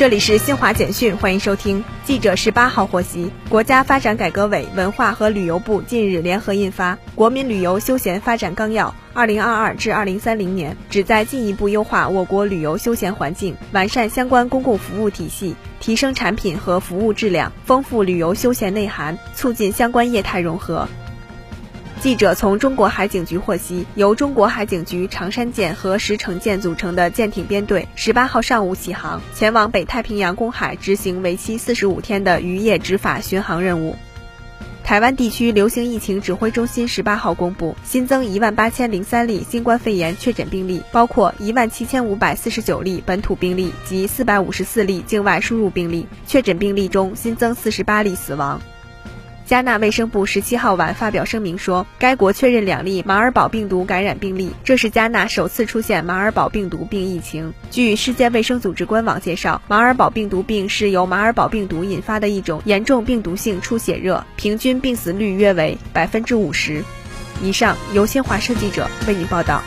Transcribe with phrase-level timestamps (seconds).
[0.00, 1.84] 这里是新华简讯，欢迎收听。
[2.06, 20.88] 记者十八号获悉，国家发展改革委、文化和旅游部近日联合印发《国民旅游休闲发展纲要（二零二二至二零三零年）》，旨在进一步优化我国旅游休闲环境，完善相关公共服务体系，提升产品和服务质量，丰富旅游休闲内涵，促进相关业态融合。
[22.00, 33.96] 记者从中国海警局获悉，由中国海警局长山舰和石城舰组成的舰艇编队，十八号上午起航，前往北太平洋公海执行为期四十五天的渔业执法巡航任务。
[34.82, 46.06] 台湾地区流行疫情指挥中心十八号公布，新增一万八千零三例新冠肺炎确诊病例，包括一万七千五百四十九例本土病例及四百五十四例境外输入病例。
[46.26, 48.58] 确诊病例中新增四十八例死亡。
[49.50, 57.52] 加纳卫生部十七号晚发表声明说，该国确认两例马尔堡病毒感染病例，这是加纳首次出现马尔堡病毒病疫情。
[57.68, 66.84] 据世界卫生组织官网介绍，马尔堡病毒病是由马尔堡病毒引发的一种严重病毒性出血热，平均病死率约为百分之五十。
[67.42, 69.60] 以上由新华社记者为您报道。